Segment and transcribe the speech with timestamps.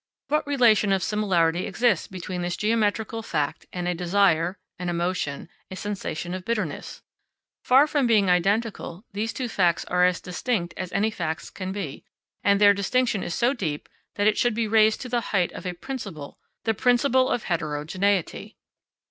[0.29, 5.75] What relation of similarity exists between this geometrical fact and a desire, an emotion, a
[5.75, 7.03] sensation of bitterness?
[7.63, 12.03] Far from being identical, these two facts are as distinct as any facts can be,
[12.43, 15.67] and their distinction is so deep that it should be raised to the height of
[15.67, 18.57] a principle, the principle of heterogeneity.